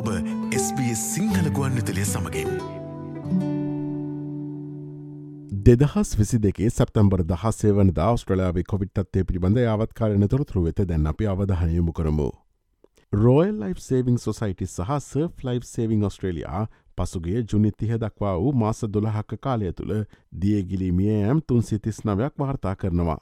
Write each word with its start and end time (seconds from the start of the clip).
SBS 0.00 1.00
Sinhala 1.14 1.50
ගුවන්විතලය 1.50 2.04
සමඟින්. 2.04 2.48
දෙදහස් 5.52 6.18
විසි 6.18 6.38
දෙකේ 6.38 6.70
සැප්තම්බර් 6.70 7.22
දහසේ 7.24 7.72
වන 7.72 7.90
දස්ට්‍රලාවේ 7.90 8.62
කොවිට්ත්තේ 8.62 9.24
පිළිබඳ 9.24 9.58
යාවත්කාරන 9.58 10.28
තොරතුරු 10.28 10.64
වෙත 10.64 10.80
දැන් 10.88 11.06
අපි 11.06 11.26
අවධහනයමු 11.26 11.92
කරමු. 11.92 12.30
රෝයල් 13.12 13.60
ලයි් 13.60 13.74
සේවිං 13.78 14.18
සොසයිටි 14.18 14.66
සහ 14.66 14.98
සර්ෆ් 15.00 15.44
ලයි් 15.44 15.60
සේවිං 15.64 16.04
ඔස්ට්‍රේලයා 16.04 16.66
පසුගේ 16.96 17.44
ජුනිත්තිහ 17.44 17.92
දක්වා 17.98 18.38
වූ 18.38 18.52
මාස 18.52 18.80
දොළහක්ක 18.82 19.36
කාලය 19.40 19.72
තුළ 19.72 20.04
දියගිලිමිය 20.42 21.24
ඇම් 21.24 21.42
තුන් 21.42 21.62
සිතිස් 21.62 22.04
නවයක් 22.04 22.34
වාර්තා 22.38 22.76
කරනවා. 22.76 23.20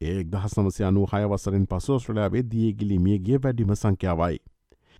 ඒ 0.00 0.24
දහස් 0.24 0.58
නමසය 0.58 0.84
අනු 0.84 1.06
හය 1.06 1.24
වසරෙන් 1.26 1.66
පසෝස්ට්‍රලයාාවේ 1.66 2.42
දියගිලිමියගේ 2.42 3.38
වැඩිම 3.38 3.74
සංඛ්‍යාවයි. 3.74 4.51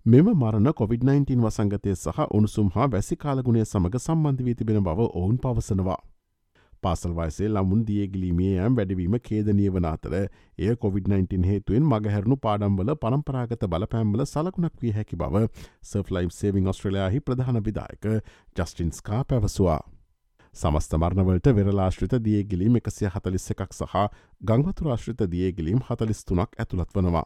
මෙම 0.05 0.25
මරණ 0.29 0.67
COොVID-19 0.69 1.39
වසංගතය 1.39 1.91
සහ 1.95 2.17
උණුසුම් 2.29 2.69
හා 2.69 2.87
වැසි 2.87 3.15
කාලගුණය 3.15 3.61
සමඟ 3.61 3.93
සම්බන්ධ 3.97 4.41
වී 4.43 4.53
තිබෙන 4.53 4.79
බව 4.79 5.03
ඔවුන් 5.11 5.37
පවසනවා. 5.37 5.99
පාසල් 6.83 7.11
වයසේ 7.11 7.47
ලමුන් 7.47 7.85
දියගිලීමේ 7.85 8.57
ඇම් 8.59 8.75
වැඩවීම 8.75 9.13
කේදනිය 9.21 9.69
වන 9.69 9.85
අතර 9.85 10.15
එය 10.15 10.73
COොVID-19 10.75 11.45
හේතුවෙන් 11.45 11.85
මගහැරුණු 11.85 12.37
පාඩම්වල 12.37 12.91
පරම්පරාගත 12.97 13.63
බලපෑම්වල 13.65 14.23
සලකුණක් 14.25 14.75
විය 14.81 14.91
හැකි 14.91 15.15
බව 15.15 15.43
සර්ෆ්ලයිම් 15.83 16.31
සේවිං 16.31 16.67
ඔස්ට්‍රලයාහි 16.67 17.21
ප්‍රධාන 17.21 17.59
විදායක 17.63 18.07
ජස්ටින්ස්කා 18.55 19.21
පැවසවා. 19.23 19.79
සමස්ත 20.53 20.97
මරණවලට 20.97 21.47
වෙරලාශ්‍රිත 21.53 22.17
දියගිලීම් 22.25 22.75
එකසිය 22.81 23.07
හතලිස්ස 23.07 23.55
එකක් 23.55 23.71
සහ 23.71 23.95
ගංවතුරාශ්‍රිත 24.43 25.25
දියගිලීම් 25.31 25.81
හතලිස් 25.87 26.25
තුනක් 26.25 26.59
ඇතුළත් 26.59 26.93
වනවා. 26.93 27.23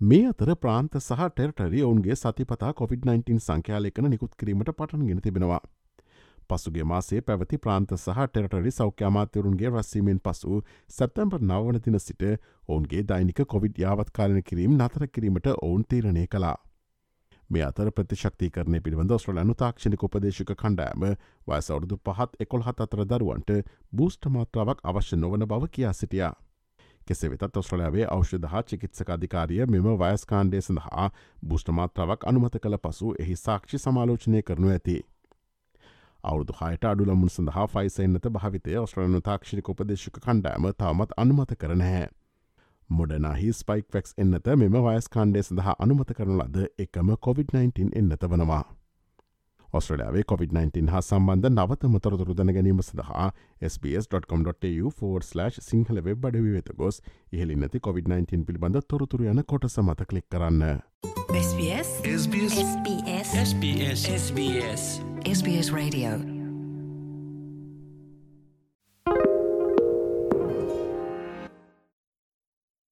මේ 0.00 0.26
අතර 0.26 0.50
ප්‍රාන්ත 0.56 0.94
සහ 0.96 1.24
ටෙරටරි 1.30 1.80
ඔවුන්ගේ 1.82 2.14
සතිපතා 2.14 2.70
COොVID-19 2.72 3.34
සංඛ්‍යාලයකන 3.38 4.06
නිකුත් 4.06 4.32
කිරීමට 4.34 4.70
පටන්ගෙන 4.72 5.20
තිබෙනවා. 5.20 5.60
පසුගේ 6.50 6.84
මාසේ 6.84 7.20
පැවති 7.22 7.58
ප්‍රාන්ත 7.58 7.92
සහ 7.96 8.22
ටෙරටරි 8.28 8.72
සෞඛ්‍ය 8.72 9.04
අමාත්‍යවරුන්ගේ 9.04 9.74
රැස්සීමෙන් 9.76 10.20
පසු 10.20 10.62
සැප්තැම්පර් 10.90 11.42
නවනතින 11.42 12.00
සිට 12.00 12.26
ඔවුන්ගේ 12.68 13.04
දෛනික 13.04 13.44
කොවිඩ් 13.46 13.84
යාවත්කාලන 13.84 14.42
කිරීම් 14.42 14.78
නතර 14.78 15.06
කිරීමට 15.08 15.52
ඔවුන් 15.52 15.84
තීරණය 15.86 16.26
කලා. 16.28 16.56
මේ 17.50 17.64
අතර 17.64 17.92
ප්‍රතිශක්ති 17.92 18.50
කරන 18.50 18.82
පිළිබඳ 18.82 19.16
ස්ට්‍රලනු 19.18 19.58
තාක්ෂණික 19.58 20.04
උපදේශක 20.04 20.54
කණ්ඩෑම 20.56 21.10
වයසවුරුදු 21.46 22.04
පහත් 22.06 22.46
එකොල් 22.46 22.62
හත් 22.62 22.86
අතර 22.86 23.04
දරුවන්ට 23.06 23.58
බූෂ්ට 23.92 24.34
මාත්‍රාවක් 24.34 24.80
අවශ්‍ය 24.84 25.16
නොවන 25.18 25.46
බව 25.46 25.70
කියා 25.70 25.92
සිටියා. 25.94 26.36
කෙසේ 27.10 27.30
වෙතත් 27.30 27.56
ඔස්ට්‍රලයාාවේ 27.56 28.06
ෞෂධහා 28.10 28.62
චිකිත්සක 28.64 29.10
අධිකාරිය 29.10 29.66
මෙම 29.68 29.88
වයස්කාණ්ඩේ 30.00 30.60
සඳහා 30.62 31.06
බුෂ්ට 31.44 31.72
මාත්‍රාවක් 31.72 32.26
අනුමත 32.26 32.58
කළ 32.58 32.78
පසු 32.80 33.14
එහි 33.18 33.36
සාක්ෂි 33.38 33.78
සමාලෝචනය 33.80 34.42
කරනු 34.42 34.70
ඇති. 34.70 34.96
අවුදු 36.24 36.56
හයට 36.60 36.84
අඩුලමුන් 36.84 37.30
සඳහා 37.30 37.66
ෆයිසන්නත 37.68 38.26
භාවිතය 38.30 38.76
ඔස්ට්‍රලනු 38.78 39.20
තාක්ෂණික 39.22 39.68
උපදේශක 39.68 40.18
කණ්ඩෑම 40.20 40.72
තවමත් 40.74 41.16
අනුමත 41.16 41.54
කරනහැ. 41.58 42.02
මොඩනහි 42.90 43.52
ස්පයික් 43.54 43.94
වෙක්ස් 43.94 44.14
එන්නත 44.18 44.52
මෙම 44.56 44.76
වයස් 44.84 45.08
කාණ්ඩේ 45.10 45.42
සඳහා 45.44 45.74
අනුමත 45.78 46.12
කරන 46.12 46.36
ලද 46.38 46.68
එකම 46.78 47.16
COොVID-19 47.18 47.90
එන්නත 47.94 48.24
වනවා. 48.26 48.64
ඔස්ට්‍රලයාාවේ 49.72 50.24
COොVID-19 50.32 50.90
හා 50.90 51.00
සම්බන්ධ 51.00 51.50
නවත 51.50 51.90
මතොරතුරු 51.94 52.34
දැන 52.34 52.52
ගැනීම 52.56 52.80
සඳහා 52.82 53.26
SBS.com.tu4/ 53.62 55.60
සිංහල 55.68 56.02
වෙබ් 56.08 56.26
අඩවි 56.26 56.56
වෙත 56.56 56.72
ගොස් 56.76 57.02
ඉහලි 57.32 57.56
නැති 57.56 57.82
COොVID-19 57.86 58.44
පිළිබඳ 58.44 58.80
තොරතුරු 58.88 59.30
යන 59.34 59.44
කොට 59.44 59.70
සමත 59.70 60.08
කලික් 60.10 60.28
කරන්න. 60.30 60.66
SBS 61.36 61.94
SBS 62.16 62.58
SBS 62.64 63.30
SBS 63.44 64.04
SBS 64.18 64.84
SBS 65.30 65.72
Radio 65.72 66.39